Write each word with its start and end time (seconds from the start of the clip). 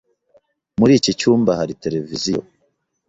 Muri 0.79 0.93
iki 0.99 1.11
cyumba 1.19 1.51
hari 1.59 1.79
televiziyo. 1.83 2.41